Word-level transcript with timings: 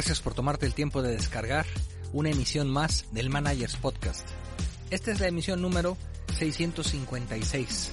Gracias 0.00 0.22
por 0.22 0.32
tomarte 0.32 0.64
el 0.64 0.72
tiempo 0.72 1.02
de 1.02 1.10
descargar 1.10 1.66
una 2.14 2.30
emisión 2.30 2.70
más 2.70 3.04
del 3.12 3.28
Managers 3.28 3.76
Podcast. 3.76 4.26
Esta 4.88 5.10
es 5.10 5.20
la 5.20 5.28
emisión 5.28 5.60
número 5.60 5.98
656. 6.38 7.92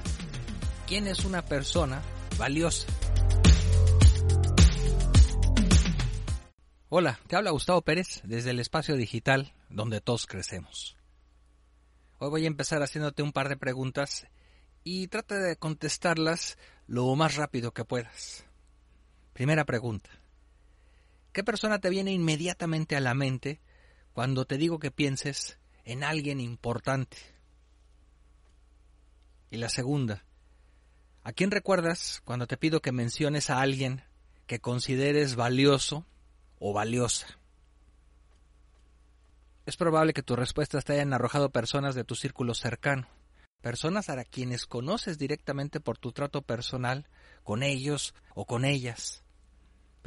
¿Quién 0.88 1.08
es 1.08 1.26
una 1.26 1.44
persona 1.44 2.02
valiosa? 2.38 2.88
Hola, 6.88 7.20
te 7.28 7.36
habla 7.36 7.52
Gustavo 7.52 7.82
Pérez 7.82 8.22
desde 8.24 8.52
el 8.52 8.62
espacio 8.62 8.96
digital 8.96 9.54
donde 9.68 10.00
todos 10.00 10.28
crecemos. 10.28 10.96
Hoy 12.20 12.30
voy 12.30 12.44
a 12.46 12.48
empezar 12.48 12.82
haciéndote 12.82 13.22
un 13.22 13.34
par 13.34 13.50
de 13.50 13.58
preguntas 13.58 14.28
y 14.86 15.08
trata 15.08 15.36
de 15.42 15.58
contestarlas 15.58 16.58
lo 16.88 17.14
más 17.18 17.36
rápido 17.36 17.74
que 17.74 17.84
puedas. 17.84 18.46
Primera 19.34 19.66
pregunta. 19.66 20.10
¿Qué 21.38 21.44
persona 21.44 21.78
te 21.78 21.92
viene 21.92 22.12
inmediatamente 22.14 22.96
a 22.96 23.00
la 23.00 23.14
mente 23.14 23.62
cuando 24.14 24.46
te 24.46 24.58
digo 24.58 24.80
que 24.80 24.90
pienses 24.90 25.60
en 25.84 26.04
alguien 26.04 26.40
importante? 26.40 27.16
Y 29.52 29.58
la 29.58 29.70
segunda. 29.70 30.26
¿A 31.24 31.34
quién 31.34 31.52
recuerdas 31.52 32.24
cuando 32.26 32.48
te 32.48 32.58
pido 32.58 32.82
que 32.82 32.92
menciones 32.92 33.52
a 33.52 33.62
alguien 33.62 34.02
que 34.48 34.60
consideres 34.60 35.36
valioso 35.36 36.08
o 36.58 36.74
valiosa? 36.74 37.28
Es 39.68 39.78
probable 39.78 40.14
que 40.14 40.24
tus 40.24 40.40
respuestas 40.40 40.86
te 40.86 40.94
hayan 40.94 41.14
arrojado 41.14 41.52
personas 41.52 41.94
de 41.94 42.04
tu 42.04 42.16
círculo 42.16 42.56
cercano 42.56 43.08
personas 43.62 44.10
a 44.10 44.24
quienes 44.24 44.66
conoces 44.66 45.20
directamente 45.20 45.80
por 45.80 46.00
tu 46.00 46.14
trato 46.14 46.42
personal 46.42 47.08
con 47.44 47.62
ellos 47.62 48.16
o 48.34 48.46
con 48.46 48.66
ellas. 48.66 49.24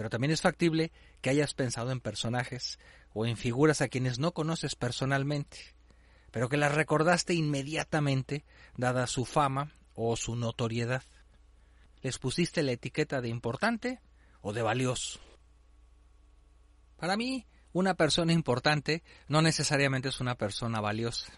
Pero 0.00 0.08
también 0.08 0.30
es 0.30 0.40
factible 0.40 0.92
que 1.20 1.28
hayas 1.28 1.52
pensado 1.52 1.90
en 1.90 2.00
personajes 2.00 2.78
o 3.12 3.26
en 3.26 3.36
figuras 3.36 3.82
a 3.82 3.88
quienes 3.88 4.18
no 4.18 4.32
conoces 4.32 4.74
personalmente, 4.74 5.58
pero 6.30 6.48
que 6.48 6.56
las 6.56 6.74
recordaste 6.74 7.34
inmediatamente 7.34 8.46
dada 8.78 9.06
su 9.06 9.26
fama 9.26 9.74
o 9.94 10.16
su 10.16 10.36
notoriedad. 10.36 11.02
Les 12.00 12.18
pusiste 12.18 12.62
la 12.62 12.72
etiqueta 12.72 13.20
de 13.20 13.28
importante 13.28 14.00
o 14.40 14.54
de 14.54 14.62
valioso. 14.62 15.20
Para 16.96 17.18
mí, 17.18 17.46
una 17.74 17.92
persona 17.92 18.32
importante 18.32 19.02
no 19.28 19.42
necesariamente 19.42 20.08
es 20.08 20.18
una 20.18 20.34
persona 20.34 20.80
valiosa 20.80 21.30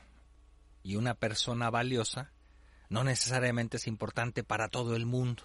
y 0.84 0.94
una 0.94 1.14
persona 1.14 1.68
valiosa 1.68 2.30
no 2.90 3.02
necesariamente 3.02 3.78
es 3.78 3.88
importante 3.88 4.44
para 4.44 4.68
todo 4.68 4.94
el 4.94 5.04
mundo. 5.04 5.42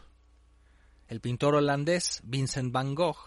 El 1.08 1.22
pintor 1.22 1.56
holandés 1.56 2.22
Vincent 2.24 2.72
van 2.72 2.96
Gogh 2.96 3.18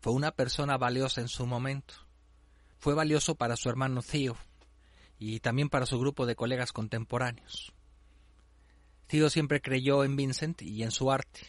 fue 0.00 0.12
una 0.12 0.32
persona 0.32 0.76
valiosa 0.76 1.20
en 1.20 1.28
su 1.28 1.46
momento. 1.46 1.94
Fue 2.78 2.94
valioso 2.94 3.34
para 3.34 3.56
su 3.56 3.68
hermano 3.68 4.02
Theo 4.02 4.36
y 5.18 5.40
también 5.40 5.68
para 5.68 5.86
su 5.86 5.98
grupo 5.98 6.26
de 6.26 6.36
colegas 6.36 6.72
contemporáneos. 6.72 7.72
Theo 9.06 9.30
siempre 9.30 9.60
creyó 9.60 10.04
en 10.04 10.16
Vincent 10.16 10.62
y 10.62 10.82
en 10.82 10.90
su 10.90 11.10
arte, 11.10 11.40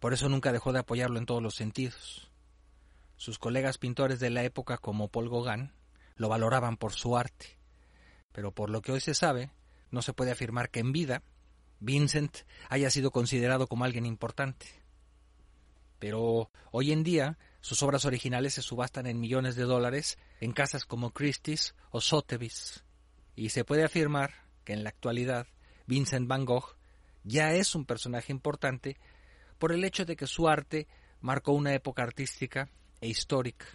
por 0.00 0.12
eso 0.12 0.28
nunca 0.28 0.52
dejó 0.52 0.72
de 0.72 0.80
apoyarlo 0.80 1.18
en 1.18 1.26
todos 1.26 1.42
los 1.42 1.54
sentidos. 1.54 2.30
Sus 3.16 3.38
colegas 3.38 3.78
pintores 3.78 4.18
de 4.18 4.30
la 4.30 4.42
época 4.42 4.78
como 4.78 5.08
Paul 5.08 5.30
Gauguin 5.30 5.72
lo 6.16 6.28
valoraban 6.28 6.76
por 6.76 6.92
su 6.92 7.16
arte 7.16 7.62
pero 8.32 8.52
por 8.52 8.70
lo 8.70 8.82
que 8.82 8.92
hoy 8.92 9.00
se 9.00 9.14
sabe, 9.14 9.50
no 9.90 10.02
se 10.02 10.14
puede 10.14 10.32
afirmar 10.32 10.70
que 10.70 10.80
en 10.80 10.92
vida 10.92 11.22
Vincent 11.80 12.38
haya 12.68 12.90
sido 12.90 13.10
considerado 13.10 13.66
como 13.66 13.84
alguien 13.84 14.06
importante. 14.06 14.66
Pero 16.02 16.50
hoy 16.72 16.90
en 16.90 17.04
día 17.04 17.38
sus 17.60 17.80
obras 17.84 18.04
originales 18.06 18.54
se 18.54 18.62
subastan 18.62 19.06
en 19.06 19.20
millones 19.20 19.54
de 19.54 19.62
dólares 19.62 20.18
en 20.40 20.52
casas 20.52 20.84
como 20.84 21.12
Christie's 21.12 21.76
o 21.92 22.00
Sotheby's, 22.00 22.82
y 23.36 23.50
se 23.50 23.64
puede 23.64 23.84
afirmar 23.84 24.32
que 24.64 24.72
en 24.72 24.82
la 24.82 24.88
actualidad 24.88 25.46
Vincent 25.86 26.26
van 26.26 26.44
Gogh 26.44 26.76
ya 27.22 27.52
es 27.52 27.76
un 27.76 27.84
personaje 27.84 28.32
importante 28.32 28.96
por 29.60 29.70
el 29.70 29.84
hecho 29.84 30.04
de 30.04 30.16
que 30.16 30.26
su 30.26 30.48
arte 30.48 30.88
marcó 31.20 31.52
una 31.52 31.72
época 31.72 32.02
artística 32.02 32.68
e 33.00 33.06
histórica, 33.06 33.66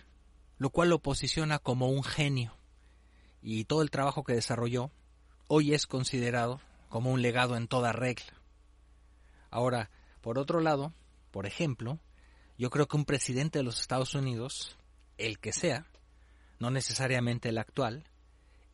lo 0.57 0.69
cual 0.69 0.89
lo 0.89 0.99
posiciona 0.99 1.59
como 1.59 1.87
un 1.87 2.03
genio 2.03 2.57
y 3.41 3.63
todo 3.63 3.81
el 3.83 3.89
trabajo 3.89 4.25
que 4.25 4.33
desarrolló 4.33 4.91
hoy 5.47 5.73
es 5.73 5.87
considerado 5.87 6.59
como 6.89 7.09
un 7.09 7.21
legado 7.21 7.55
en 7.55 7.69
toda 7.69 7.93
regla. 7.93 8.33
Ahora, 9.49 9.89
por 10.19 10.37
otro 10.37 10.59
lado, 10.59 10.91
por 11.31 11.45
ejemplo, 11.45 12.01
yo 12.57 12.69
creo 12.69 12.87
que 12.87 12.97
un 12.97 13.05
presidente 13.05 13.59
de 13.59 13.63
los 13.63 13.79
Estados 13.79 14.15
Unidos, 14.15 14.77
el 15.17 15.39
que 15.39 15.53
sea, 15.53 15.85
no 16.59 16.71
necesariamente 16.71 17.49
el 17.49 17.57
actual, 17.57 18.03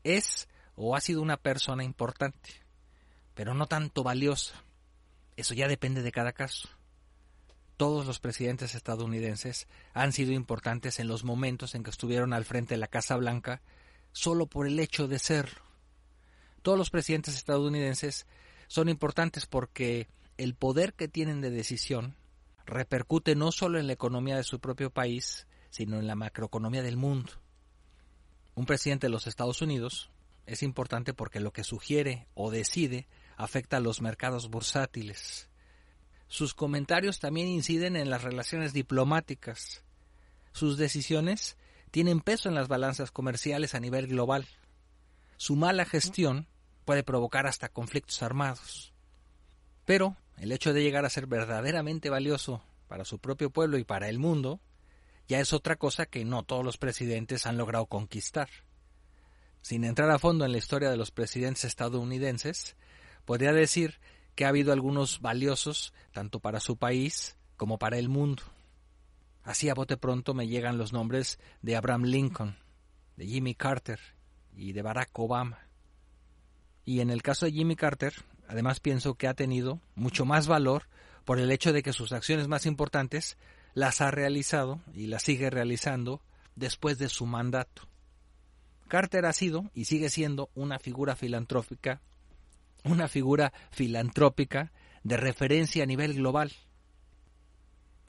es 0.04 0.48
o 0.76 0.96
ha 0.96 1.02
sido 1.02 1.22
una 1.22 1.38
persona 1.38 1.84
importante, 1.84 2.50
pero 3.34 3.54
no 3.54 3.68
tanto 3.68 4.04
valiosa. 4.04 4.56
Eso 5.36 5.54
ya 5.54 5.68
depende 5.68 6.02
de 6.02 6.12
cada 6.12 6.32
caso. 6.32 6.70
Todos 7.78 8.06
los 8.06 8.20
presidentes 8.20 8.76
estadounidenses 8.76 9.68
han 9.94 10.14
sido 10.14 10.32
importantes 10.32 11.00
en 11.00 11.08
los 11.08 11.24
momentos 11.24 11.76
en 11.76 11.84
que 11.84 11.90
estuvieron 11.90 12.32
al 12.34 12.46
frente 12.46 12.76
de 12.76 12.80
la 12.80 12.88
Casa 12.88 13.18
Blanca 13.18 13.62
solo 14.12 14.46
por 14.46 14.68
el 14.68 14.80
hecho 14.80 15.08
de 15.08 15.20
serlo. 15.20 15.62
Todos 16.62 16.78
los 16.78 16.90
presidentes 16.90 17.36
estadounidenses 17.36 18.26
son 18.68 18.90
importantes 18.90 19.46
porque 19.46 20.08
el 20.38 20.56
poder 20.56 20.94
que 20.94 21.08
tienen 21.08 21.42
de 21.42 21.50
decisión 21.50 22.16
repercute 22.66 23.36
no 23.36 23.52
solo 23.52 23.80
en 23.80 23.88
la 23.88 23.94
economía 23.94 24.38
de 24.38 24.44
su 24.44 24.60
propio 24.60 24.90
país, 24.90 25.48
sino 25.70 26.00
en 26.00 26.08
la 26.08 26.16
macroeconomía 26.16 26.84
del 26.84 26.98
mundo. 26.98 27.34
Un 28.56 28.66
presidente 28.66 29.08
de 29.08 29.12
los 29.12 29.28
Estados 29.28 29.62
Unidos 29.62 30.12
es 30.46 30.64
importante 30.64 31.14
porque 31.14 31.40
lo 31.40 31.52
que 31.52 31.64
sugiere 31.64 32.28
o 32.36 32.52
decide 32.52 33.08
afecta 33.38 33.78
a 33.78 33.80
los 33.80 34.02
mercados 34.02 34.50
bursátiles. 34.50 35.50
Sus 36.28 36.54
comentarios 36.54 37.20
también 37.20 37.48
inciden 37.48 37.96
en 37.96 38.10
las 38.10 38.24
relaciones 38.24 38.74
diplomáticas. 38.74 39.84
Sus 40.52 40.78
decisiones 40.78 41.58
tienen 41.92 42.22
peso 42.22 42.50
en 42.50 42.56
las 42.56 42.68
balanzas 42.68 43.12
comerciales 43.12 43.76
a 43.76 43.80
nivel 43.80 44.08
global. 44.08 44.48
Su 45.38 45.56
mala 45.56 45.86
gestión 45.86 46.48
puede 46.86 47.04
provocar 47.04 47.48
hasta 47.48 47.70
conflictos 47.70 48.22
armados. 48.24 48.94
Pero 49.86 50.18
el 50.38 50.52
hecho 50.52 50.74
de 50.74 50.84
llegar 50.84 51.06
a 51.06 51.10
ser 51.10 51.28
verdaderamente 51.28 52.10
valioso 52.10 52.64
para 52.88 53.06
su 53.06 53.20
propio 53.20 53.50
pueblo 53.50 53.78
y 53.78 53.84
para 53.84 54.10
el 54.10 54.20
mundo 54.20 54.60
ya 55.28 55.40
es 55.40 55.54
otra 55.54 55.78
cosa 55.78 56.06
que 56.06 56.26
no 56.26 56.44
todos 56.44 56.66
los 56.66 56.78
presidentes 56.78 57.46
han 57.46 57.58
logrado 57.58 57.86
conquistar. 57.86 58.50
Sin 59.62 59.86
entrar 59.86 60.10
a 60.12 60.20
fondo 60.20 60.46
en 60.46 60.52
la 60.52 60.58
historia 60.58 60.90
de 60.90 60.98
los 60.98 61.12
presidentes 61.12 61.64
estadounidenses, 61.64 62.76
podría 63.26 63.54
decir 63.54 64.00
que 64.36 64.46
ha 64.46 64.50
habido 64.50 64.74
algunos 64.74 65.22
valiosos 65.22 65.94
tanto 66.12 66.40
para 66.40 66.60
su 66.60 66.78
país 66.78 67.38
como 67.56 67.78
para 67.78 67.98
el 67.98 68.10
mundo. 68.10 68.44
Así 69.44 69.70
a 69.70 69.74
bote 69.74 69.98
pronto 69.98 70.34
me 70.34 70.48
llegan 70.48 70.78
los 70.78 70.94
nombres 70.94 71.40
de 71.62 71.76
Abraham 71.76 72.04
Lincoln, 72.04 72.58
de 73.16 73.28
Jimmy 73.28 73.56
Carter 73.56 74.00
y 74.56 74.74
de 74.74 74.82
Barack 74.82 75.18
Obama. 75.20 75.60
Y 76.86 77.00
en 77.00 77.10
el 77.10 77.22
caso 77.22 77.46
de 77.46 77.54
Jimmy 77.54 77.76
Carter, 77.76 78.14
además 78.48 78.80
pienso 78.80 79.16
que 79.16 79.28
ha 79.28 79.34
tenido 79.34 79.80
mucho 79.96 80.26
más 80.26 80.48
valor 80.48 80.84
por 81.26 81.40
el 81.40 81.52
hecho 81.52 81.74
de 81.74 81.84
que 81.84 81.94
sus 81.94 82.12
acciones 82.12 82.48
más 82.48 82.66
importantes 82.66 83.38
las 83.74 84.02
ha 84.02 84.12
realizado 84.12 84.82
y 84.94 85.08
las 85.08 85.24
sigue 85.24 85.50
realizando 85.50 86.22
después 86.56 86.98
de 86.98 87.10
su 87.10 87.26
mandato. 87.26 87.84
Carter 88.88 89.26
ha 89.26 89.34
sido 89.34 89.72
y 89.74 89.86
sigue 89.86 90.10
siendo 90.10 90.50
una 90.54 90.78
figura 90.80 91.16
filantrópica, 91.16 92.02
una 92.84 93.08
figura 93.08 93.54
filantrópica 93.72 94.72
de 95.04 95.18
referencia 95.18 95.84
a 95.84 95.88
nivel 95.88 96.14
global 96.14 96.52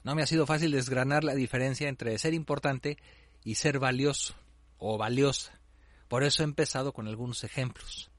no 0.05 0.13
me 0.13 0.21
ha 0.21 0.27
sido 0.27 0.45
fácil 0.45 0.69
desgranar 0.71 1.23
la 1.23 1.33
diferencia 1.33 1.89
entre 1.89 2.15
ser 2.19 2.35
importante 2.35 2.99
y 3.43 3.55
ser 3.55 3.79
valioso 3.79 4.35
o 4.77 4.99
valiosa. 4.99 5.59
Por 6.07 6.23
eso 6.23 6.43
he 6.43 6.45
empezado 6.45 6.93
con 6.93 7.07
algunos 7.07 7.43
ejemplos. 7.43 8.11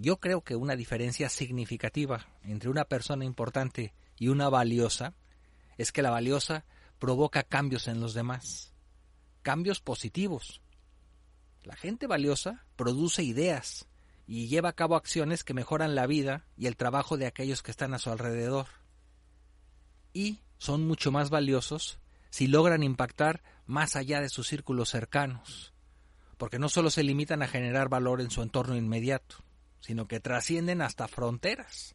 Yo 0.00 0.20
creo 0.20 0.42
que 0.42 0.54
una 0.54 0.76
diferencia 0.76 1.28
significativa 1.28 2.28
entre 2.44 2.70
una 2.70 2.84
persona 2.84 3.24
importante 3.24 3.92
y 4.16 4.28
una 4.28 4.48
valiosa 4.48 5.14
es 5.76 5.90
que 5.90 6.02
la 6.02 6.10
valiosa 6.10 6.64
provoca 7.00 7.42
cambios 7.42 7.88
en 7.88 8.00
los 8.00 8.14
demás, 8.14 8.72
cambios 9.42 9.80
positivos. 9.80 10.62
La 11.64 11.74
gente 11.74 12.06
valiosa 12.06 12.64
produce 12.76 13.24
ideas 13.24 13.88
y 14.24 14.46
lleva 14.46 14.68
a 14.68 14.74
cabo 14.74 14.94
acciones 14.94 15.42
que 15.42 15.52
mejoran 15.52 15.96
la 15.96 16.06
vida 16.06 16.46
y 16.56 16.68
el 16.68 16.76
trabajo 16.76 17.16
de 17.16 17.26
aquellos 17.26 17.64
que 17.64 17.72
están 17.72 17.92
a 17.92 17.98
su 17.98 18.10
alrededor. 18.10 18.68
Y 20.12 20.38
son 20.58 20.86
mucho 20.86 21.10
más 21.10 21.28
valiosos 21.28 21.98
si 22.30 22.46
logran 22.46 22.84
impactar 22.84 23.42
más 23.66 23.96
allá 23.96 24.20
de 24.20 24.28
sus 24.28 24.46
círculos 24.46 24.90
cercanos, 24.90 25.74
porque 26.36 26.60
no 26.60 26.68
solo 26.68 26.88
se 26.90 27.02
limitan 27.02 27.42
a 27.42 27.48
generar 27.48 27.88
valor 27.88 28.20
en 28.20 28.30
su 28.30 28.42
entorno 28.42 28.76
inmediato, 28.76 29.47
sino 29.80 30.06
que 30.06 30.20
trascienden 30.20 30.82
hasta 30.82 31.08
fronteras. 31.08 31.94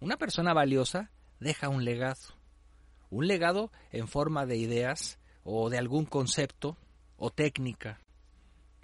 Una 0.00 0.16
persona 0.16 0.52
valiosa 0.54 1.10
deja 1.40 1.68
un 1.68 1.84
legado, 1.84 2.34
un 3.10 3.26
legado 3.26 3.70
en 3.90 4.08
forma 4.08 4.46
de 4.46 4.56
ideas 4.56 5.18
o 5.44 5.70
de 5.70 5.78
algún 5.78 6.06
concepto 6.06 6.76
o 7.16 7.30
técnica. 7.30 8.00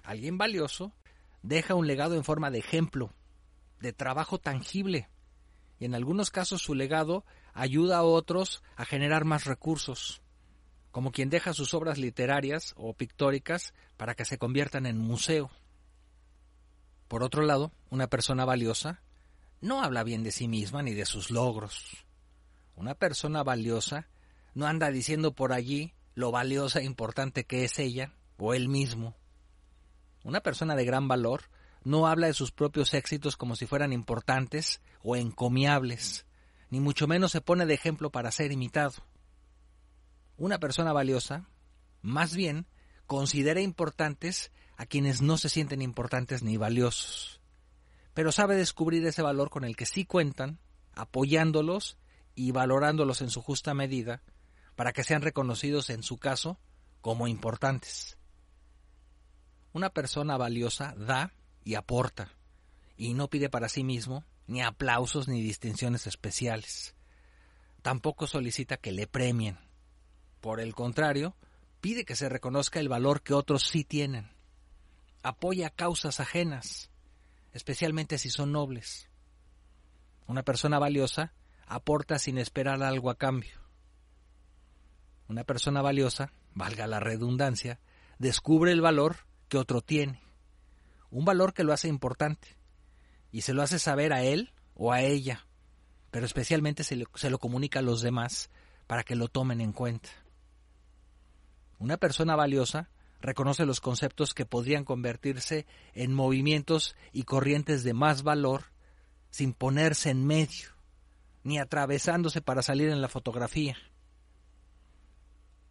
Alguien 0.03 0.37
valioso 0.37 0.93
deja 1.41 1.75
un 1.75 1.87
legado 1.87 2.15
en 2.15 2.23
forma 2.23 2.51
de 2.51 2.59
ejemplo, 2.59 3.13
de 3.79 3.93
trabajo 3.93 4.37
tangible, 4.37 5.09
y 5.79 5.85
en 5.85 5.95
algunos 5.95 6.31
casos 6.31 6.61
su 6.61 6.75
legado 6.75 7.25
ayuda 7.53 7.97
a 7.97 8.03
otros 8.03 8.63
a 8.75 8.85
generar 8.85 9.25
más 9.25 9.45
recursos, 9.45 10.21
como 10.91 11.11
quien 11.11 11.29
deja 11.29 11.53
sus 11.53 11.73
obras 11.73 11.97
literarias 11.97 12.73
o 12.77 12.93
pictóricas 12.93 13.73
para 13.97 14.15
que 14.15 14.25
se 14.25 14.37
conviertan 14.37 14.85
en 14.85 14.97
museo. 14.97 15.49
Por 17.07 17.23
otro 17.23 17.43
lado, 17.43 17.71
una 17.89 18.07
persona 18.07 18.45
valiosa 18.45 19.01
no 19.61 19.81
habla 19.81 20.03
bien 20.03 20.23
de 20.23 20.31
sí 20.31 20.47
misma 20.47 20.83
ni 20.83 20.93
de 20.93 21.05
sus 21.05 21.31
logros. 21.31 22.05
Una 22.75 22.95
persona 22.95 23.43
valiosa 23.43 24.07
no 24.53 24.67
anda 24.67 24.91
diciendo 24.91 25.33
por 25.33 25.53
allí 25.53 25.93
lo 26.15 26.31
valiosa 26.31 26.79
e 26.79 26.83
importante 26.83 27.45
que 27.45 27.63
es 27.63 27.79
ella 27.79 28.13
o 28.37 28.53
él 28.53 28.69
mismo. 28.69 29.15
Una 30.23 30.41
persona 30.41 30.75
de 30.75 30.85
gran 30.85 31.07
valor 31.07 31.43
no 31.83 32.07
habla 32.07 32.27
de 32.27 32.33
sus 32.33 32.51
propios 32.51 32.93
éxitos 32.93 33.37
como 33.37 33.55
si 33.55 33.65
fueran 33.65 33.93
importantes 33.93 34.81
o 35.01 35.15
encomiables, 35.15 36.25
ni 36.69 36.79
mucho 36.79 37.07
menos 37.07 37.31
se 37.31 37.41
pone 37.41 37.65
de 37.65 37.73
ejemplo 37.73 38.11
para 38.11 38.31
ser 38.31 38.51
imitado. 38.51 38.95
Una 40.37 40.59
persona 40.59 40.91
valiosa, 40.91 41.47
más 42.01 42.35
bien, 42.35 42.67
considera 43.05 43.61
importantes 43.61 44.51
a 44.77 44.85
quienes 44.85 45.21
no 45.21 45.37
se 45.37 45.49
sienten 45.49 45.81
importantes 45.81 46.43
ni 46.43 46.55
valiosos, 46.55 47.41
pero 48.13 48.31
sabe 48.31 48.55
descubrir 48.55 49.05
ese 49.05 49.21
valor 49.21 49.49
con 49.49 49.63
el 49.63 49.75
que 49.75 49.85
sí 49.85 50.05
cuentan, 50.05 50.59
apoyándolos 50.93 51.97
y 52.35 52.51
valorándolos 52.51 53.21
en 53.21 53.29
su 53.29 53.41
justa 53.41 53.73
medida, 53.73 54.21
para 54.75 54.93
que 54.93 55.03
sean 55.03 55.23
reconocidos 55.23 55.89
en 55.89 56.03
su 56.03 56.17
caso 56.17 56.59
como 57.01 57.27
importantes. 57.27 58.17
Una 59.73 59.89
persona 59.89 60.37
valiosa 60.37 60.93
da 60.97 61.33
y 61.63 61.75
aporta, 61.75 62.31
y 62.95 63.13
no 63.13 63.29
pide 63.29 63.49
para 63.49 63.69
sí 63.69 63.83
mismo 63.83 64.23
ni 64.45 64.61
aplausos 64.61 65.27
ni 65.27 65.41
distinciones 65.41 66.07
especiales. 66.07 66.95
Tampoco 67.81 68.27
solicita 68.27 68.77
que 68.77 68.91
le 68.91 69.07
premien. 69.07 69.57
Por 70.41 70.59
el 70.59 70.73
contrario, 70.73 71.35
pide 71.81 72.05
que 72.05 72.15
se 72.15 72.29
reconozca 72.29 72.79
el 72.79 72.89
valor 72.89 73.21
que 73.21 73.33
otros 73.33 73.63
sí 73.63 73.83
tienen. 73.83 74.36
Apoya 75.23 75.69
causas 75.69 76.19
ajenas, 76.19 76.89
especialmente 77.53 78.17
si 78.17 78.29
son 78.29 78.51
nobles. 78.51 79.09
Una 80.27 80.43
persona 80.43 80.79
valiosa 80.79 81.33
aporta 81.65 82.19
sin 82.19 82.37
esperar 82.37 82.81
algo 82.83 83.09
a 83.09 83.17
cambio. 83.17 83.59
Una 85.27 85.43
persona 85.43 85.81
valiosa, 85.81 86.31
valga 86.53 86.87
la 86.87 86.99
redundancia, 86.99 87.79
descubre 88.19 88.71
el 88.71 88.81
valor 88.81 89.17
que 89.49 89.57
otro 89.57 89.81
tiene, 89.81 90.21
un 91.11 91.25
valor 91.25 91.53
que 91.53 91.63
lo 91.63 91.73
hace 91.73 91.87
importante, 91.87 92.57
y 93.31 93.41
se 93.41 93.53
lo 93.53 93.61
hace 93.61 93.79
saber 93.79 94.13
a 94.13 94.23
él 94.23 94.51
o 94.75 94.91
a 94.93 95.01
ella, 95.01 95.45
pero 96.11 96.25
especialmente 96.25 96.83
se, 96.83 96.95
lo 96.95 97.39
comunica 97.39 97.79
a 97.79 97.83
los 97.83 98.01
demás 98.01 98.49
para 98.87 99.03
que 99.03 99.15
lo 99.15 99.27
tomen 99.27 99.61
en 99.61 99.73
cuenta. 99.73 100.09
Una 101.79 101.97
persona 101.97 102.35
valiosa 102.35 102.89
reconoce 103.21 103.65
los 103.65 103.81
conceptos 103.81 104.33
que 104.33 104.45
podrían 104.45 104.83
convertirse 104.83 105.65
en 105.93 106.13
movimientos 106.13 106.95
y 107.11 107.23
corrientes 107.23 107.83
de 107.83 107.93
más 107.93 108.23
valor 108.23 108.65
sin 109.29 109.53
ponerse 109.53 110.09
en 110.09 110.25
medio, 110.25 110.69
ni 111.43 111.59
atravesándose 111.59 112.41
para 112.41 112.61
salir 112.61 112.89
en 112.89 113.01
la 113.01 113.09
fotografía. 113.09 113.77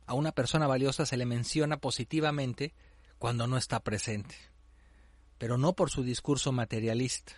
A 0.07 0.15
una 0.15 0.33
persona 0.33 0.67
valiosa 0.67 1.07
se 1.07 1.17
le 1.17 1.27
menciona 1.27 1.79
positivamente 1.79 2.75
cuando 3.19 3.47
no 3.47 3.57
está 3.57 3.81
presente, 3.81 4.37
pero 5.39 5.59
no 5.59 5.75
por 5.75 5.91
su 5.91 6.03
discurso 6.03 6.53
materialista, 6.53 7.33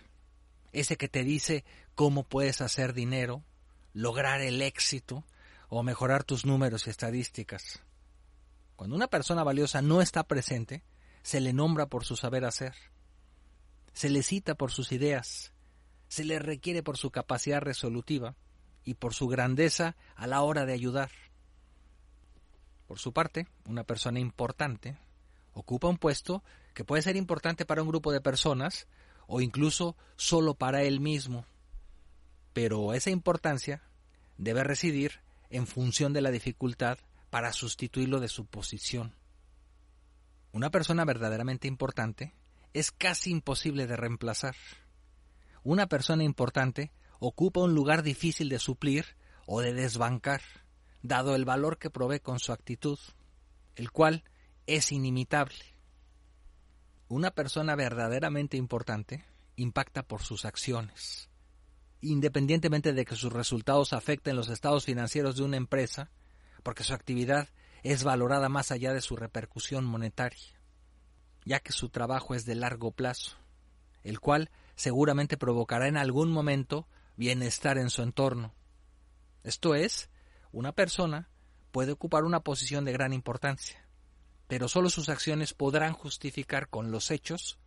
ese 0.71 0.97
que 0.97 1.07
te 1.07 1.23
dice 1.23 1.65
cómo 1.95 2.23
puedes 2.23 2.61
hacer 2.61 2.93
dinero, 2.93 3.43
lograr 3.93 4.41
el 4.41 4.61
éxito 4.61 5.23
o 5.67 5.81
mejorar 5.83 6.23
tus 6.23 6.45
números 6.45 6.85
y 6.85 6.89
estadísticas. 6.91 7.81
Cuando 8.79 8.95
una 8.95 9.09
persona 9.09 9.43
valiosa 9.43 9.81
no 9.81 10.01
está 10.01 10.23
presente, 10.23 10.83
se 11.21 11.41
le 11.41 11.51
nombra 11.51 11.87
por 11.87 12.05
su 12.05 12.15
saber 12.15 12.45
hacer, 12.45 12.73
se 13.91 14.09
le 14.09 14.23
cita 14.23 14.55
por 14.55 14.71
sus 14.71 14.93
ideas, 14.93 15.51
se 16.07 16.23
le 16.23 16.39
requiere 16.39 16.81
por 16.81 16.95
su 16.95 17.11
capacidad 17.11 17.59
resolutiva 17.59 18.37
y 18.85 18.93
por 18.93 19.13
su 19.13 19.27
grandeza 19.27 19.97
a 20.15 20.27
la 20.27 20.43
hora 20.43 20.65
de 20.65 20.71
ayudar. 20.71 21.11
Por 22.87 22.99
su 22.99 23.11
parte, 23.11 23.49
una 23.65 23.83
persona 23.83 24.21
importante 24.21 24.97
ocupa 25.51 25.89
un 25.89 25.97
puesto 25.97 26.41
que 26.73 26.85
puede 26.85 27.01
ser 27.01 27.17
importante 27.17 27.65
para 27.65 27.83
un 27.83 27.89
grupo 27.89 28.13
de 28.13 28.21
personas 28.21 28.87
o 29.27 29.41
incluso 29.41 29.97
solo 30.15 30.53
para 30.53 30.83
él 30.83 31.01
mismo, 31.01 31.43
pero 32.53 32.93
esa 32.93 33.09
importancia 33.09 33.83
debe 34.37 34.63
residir 34.63 35.19
en 35.49 35.67
función 35.67 36.13
de 36.13 36.21
la 36.21 36.31
dificultad 36.31 36.97
para 37.29 37.53
sustituirlo 37.53 38.19
de 38.19 38.27
su 38.27 38.45
posición. 38.45 39.15
Una 40.51 40.71
persona 40.71 41.05
verdaderamente 41.05 41.67
importante 41.67 42.33
es 42.73 42.91
casi 42.91 43.31
imposible 43.31 43.87
de 43.87 43.97
reemplazar. 43.97 44.55
Una 45.63 45.87
persona 45.87 46.23
importante 46.23 46.91
ocupa 47.19 47.61
un 47.61 47.75
lugar 47.75 48.03
difícil 48.03 48.49
de 48.49 48.59
suplir 48.59 49.05
o 49.45 49.61
de 49.61 49.73
desbancar, 49.73 50.41
dado 51.01 51.35
el 51.35 51.45
valor 51.45 51.77
que 51.77 51.89
provee 51.89 52.19
con 52.19 52.39
su 52.39 52.51
actitud, 52.51 52.99
el 53.75 53.91
cual 53.91 54.23
es 54.67 54.91
inimitable. 54.91 55.57
Una 57.07 57.31
persona 57.31 57.75
verdaderamente 57.75 58.57
importante 58.57 59.25
impacta 59.55 60.03
por 60.03 60.21
sus 60.21 60.45
acciones. 60.45 61.29
Independientemente 62.01 62.93
de 62.93 63.03
que 63.03 63.15
sus 63.15 63.33
resultados 63.33 63.93
afecten 63.93 64.35
los 64.35 64.49
estados 64.49 64.85
financieros 64.85 65.35
de 65.35 65.43
una 65.43 65.57
empresa, 65.57 66.11
porque 66.63 66.83
su 66.83 66.93
actividad 66.93 67.49
es 67.83 68.03
valorada 68.03 68.49
más 68.49 68.71
allá 68.71 68.93
de 68.93 69.01
su 69.01 69.15
repercusión 69.15 69.85
monetaria, 69.85 70.59
ya 71.45 71.59
que 71.59 71.71
su 71.71 71.89
trabajo 71.89 72.35
es 72.35 72.45
de 72.45 72.55
largo 72.55 72.91
plazo, 72.91 73.37
el 74.03 74.19
cual 74.19 74.49
seguramente 74.75 75.37
provocará 75.37 75.87
en 75.87 75.97
algún 75.97 76.31
momento 76.31 76.87
bienestar 77.15 77.77
en 77.77 77.89
su 77.89 78.01
entorno. 78.01 78.53
Esto 79.43 79.75
es, 79.75 80.09
una 80.51 80.71
persona 80.71 81.29
puede 81.71 81.91
ocupar 81.91 82.23
una 82.23 82.41
posición 82.41 82.85
de 82.85 82.93
gran 82.93 83.13
importancia, 83.13 83.85
pero 84.47 84.67
solo 84.67 84.89
sus 84.89 85.09
acciones 85.09 85.53
podrán 85.53 85.93
justificar 85.93 86.69
con 86.69 86.91
los 86.91 87.11
hechos 87.11 87.59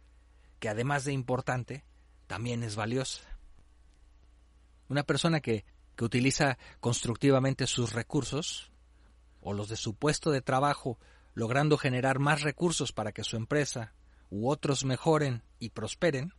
que 0.59 0.69
además 0.69 1.05
de 1.05 1.12
importante, 1.12 1.85
también 2.28 2.62
es 2.62 2.76
valiosa. 2.76 3.23
Una 4.88 5.02
persona 5.02 5.40
que, 5.40 5.64
que 5.97 6.05
utiliza 6.05 6.57
constructivamente 6.78 7.67
sus 7.67 7.93
recursos 7.93 8.72
o 9.43 9.53
los 9.53 9.69
de 9.69 9.77
su 9.77 9.95
puesto 9.95 10.31
de 10.31 10.41
trabajo, 10.41 10.99
logrando 11.35 11.77
generar 11.77 12.19
más 12.19 12.43
recursos 12.43 12.93
para 12.93 13.13
que 13.13 13.25
su 13.25 13.37
empresa 13.37 13.93
u 14.31 14.49
otros 14.49 14.85
mejoren 14.85 15.43
y 15.59 15.71
prosperen, 15.71 16.33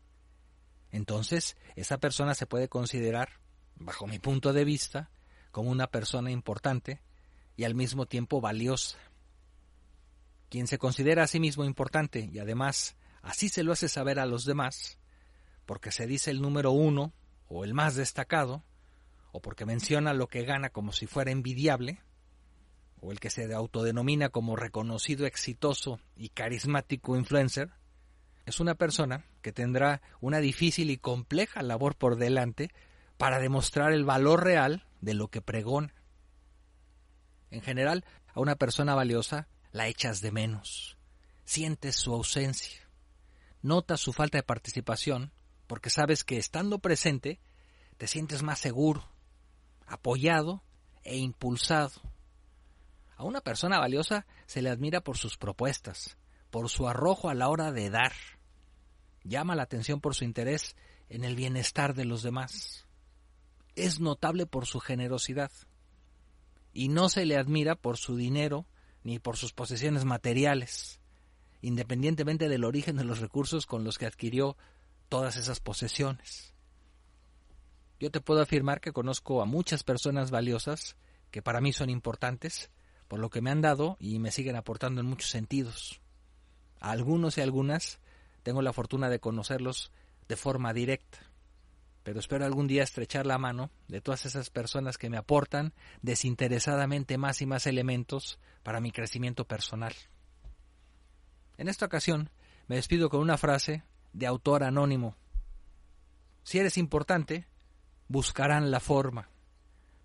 entonces 0.91 1.57
esa 1.75 1.97
persona 1.97 2.33
se 2.33 2.47
puede 2.47 2.69
considerar, 2.69 3.39
bajo 3.75 4.07
mi 4.07 4.19
punto 4.19 4.53
de 4.53 4.63
vista, 4.63 5.09
como 5.51 5.69
una 5.69 5.87
persona 5.87 6.31
importante 6.31 7.01
y 7.55 7.65
al 7.65 7.75
mismo 7.75 8.05
tiempo 8.05 8.41
valiosa. 8.41 8.97
Quien 10.49 10.67
se 10.67 10.77
considera 10.77 11.23
a 11.23 11.27
sí 11.27 11.39
mismo 11.39 11.65
importante 11.65 12.29
y 12.31 12.39
además 12.39 12.95
así 13.21 13.49
se 13.49 13.63
lo 13.63 13.73
hace 13.73 13.89
saber 13.89 14.19
a 14.19 14.25
los 14.25 14.45
demás, 14.45 14.97
porque 15.65 15.91
se 15.91 16.07
dice 16.07 16.31
el 16.31 16.41
número 16.41 16.71
uno 16.71 17.13
o 17.47 17.63
el 17.63 17.73
más 17.73 17.95
destacado, 17.95 18.63
o 19.31 19.41
porque 19.41 19.65
menciona 19.65 20.13
lo 20.13 20.27
que 20.27 20.43
gana 20.43 20.69
como 20.69 20.91
si 20.91 21.07
fuera 21.07 21.31
envidiable, 21.31 22.01
o 23.03 23.11
el 23.11 23.19
que 23.19 23.29
se 23.29 23.53
autodenomina 23.53 24.29
como 24.29 24.55
reconocido, 24.55 25.25
exitoso 25.25 25.99
y 26.15 26.29
carismático 26.29 27.17
influencer, 27.17 27.71
es 28.45 28.61
una 28.61 28.75
persona 28.75 29.25
que 29.41 29.51
tendrá 29.51 30.01
una 30.21 30.39
difícil 30.39 30.89
y 30.89 30.97
compleja 30.97 31.61
labor 31.63 31.97
por 31.97 32.15
delante 32.15 32.71
para 33.17 33.39
demostrar 33.39 33.91
el 33.91 34.05
valor 34.05 34.45
real 34.45 34.87
de 35.01 35.15
lo 35.15 35.27
que 35.27 35.41
pregona. 35.41 35.93
En 37.51 37.61
general, 37.61 38.05
a 38.33 38.39
una 38.39 38.55
persona 38.55 38.95
valiosa 38.95 39.49
la 39.73 39.89
echas 39.89 40.21
de 40.21 40.31
menos, 40.31 40.97
sientes 41.43 41.97
su 41.97 42.13
ausencia, 42.13 42.89
notas 43.61 43.99
su 43.99 44.13
falta 44.13 44.37
de 44.37 44.43
participación, 44.43 45.33
porque 45.67 45.89
sabes 45.89 46.23
que 46.23 46.37
estando 46.37 46.79
presente 46.79 47.41
te 47.97 48.07
sientes 48.07 48.43
más 48.43 48.59
seguro, 48.59 49.09
apoyado 49.87 50.63
e 51.03 51.17
impulsado 51.17 52.12
a 53.23 53.25
una 53.25 53.41
persona 53.41 53.79
valiosa 53.79 54.25
se 54.45 54.61
le 54.61 54.69
admira 54.69 55.01
por 55.01 55.17
sus 55.17 55.37
propuestas, 55.37 56.17
por 56.51 56.69
su 56.69 56.87
arrojo 56.87 57.29
a 57.29 57.33
la 57.33 57.47
hora 57.47 57.71
de 57.71 57.89
dar. 57.89 58.11
Llama 59.23 59.55
la 59.55 59.63
atención 59.63 60.01
por 60.01 60.13
su 60.13 60.25
interés 60.25 60.75
en 61.09 61.23
el 61.23 61.35
bienestar 61.35 61.93
de 61.93 62.03
los 62.03 62.21
demás. 62.21 62.85
Es 63.75 64.01
notable 64.01 64.45
por 64.45 64.65
su 64.65 64.79
generosidad. 64.79 65.51
Y 66.73 66.89
no 66.89 67.07
se 67.07 67.25
le 67.25 67.37
admira 67.37 67.75
por 67.75 67.97
su 67.97 68.17
dinero 68.17 68.65
ni 69.03 69.19
por 69.19 69.37
sus 69.37 69.53
posesiones 69.53 70.03
materiales, 70.03 70.99
independientemente 71.61 72.49
del 72.49 72.65
origen 72.65 72.97
de 72.97 73.05
los 73.05 73.19
recursos 73.19 73.65
con 73.65 73.85
los 73.85 73.97
que 73.97 74.05
adquirió 74.05 74.57
todas 75.07 75.37
esas 75.37 75.61
posesiones. 75.61 76.53
Yo 77.99 78.11
te 78.11 78.19
puedo 78.19 78.41
afirmar 78.41 78.81
que 78.81 78.91
conozco 78.91 79.41
a 79.41 79.45
muchas 79.45 79.83
personas 79.83 80.29
valiosas 80.29 80.97
que 81.31 81.41
para 81.41 81.61
mí 81.61 81.71
son 81.71 81.89
importantes, 81.89 82.69
por 83.07 83.19
lo 83.19 83.29
que 83.29 83.41
me 83.41 83.51
han 83.51 83.61
dado 83.61 83.97
y 83.99 84.19
me 84.19 84.31
siguen 84.31 84.55
aportando 84.55 85.01
en 85.01 85.07
muchos 85.07 85.29
sentidos. 85.29 86.01
A 86.79 86.91
algunos 86.91 87.37
y 87.37 87.41
algunas 87.41 87.99
tengo 88.43 88.61
la 88.61 88.73
fortuna 88.73 89.09
de 89.09 89.19
conocerlos 89.19 89.91
de 90.27 90.35
forma 90.35 90.73
directa, 90.73 91.19
pero 92.03 92.19
espero 92.19 92.45
algún 92.45 92.67
día 92.67 92.83
estrechar 92.83 93.25
la 93.25 93.37
mano 93.37 93.71
de 93.87 94.01
todas 94.01 94.25
esas 94.25 94.49
personas 94.49 94.97
que 94.97 95.09
me 95.09 95.17
aportan 95.17 95.73
desinteresadamente 96.01 97.17
más 97.17 97.41
y 97.41 97.45
más 97.45 97.65
elementos 97.65 98.39
para 98.63 98.81
mi 98.81 98.91
crecimiento 98.91 99.45
personal. 99.45 99.93
En 101.57 101.69
esta 101.69 101.85
ocasión 101.85 102.29
me 102.67 102.75
despido 102.75 103.09
con 103.09 103.21
una 103.21 103.37
frase 103.37 103.83
de 104.11 104.27
autor 104.27 104.63
anónimo. 104.63 105.15
Si 106.43 106.59
eres 106.59 106.77
importante, 106.77 107.47
buscarán 108.07 108.69
la 108.69 108.79
forma, 108.79 109.29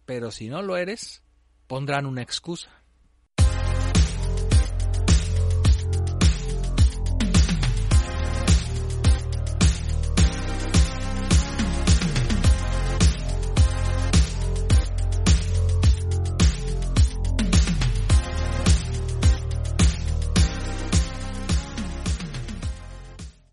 pero 0.07 0.31
si 0.31 0.49
no 0.49 0.63
lo 0.63 0.77
eres, 0.77 1.23
pondrán 1.67 2.07
una 2.07 2.23
excusa. 2.23 2.71